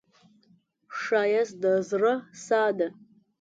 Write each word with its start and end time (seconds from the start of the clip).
ښایست 0.99 1.55
د 1.63 1.65
زړه 1.89 2.13
ساه 2.45 2.71
ده 2.77 2.87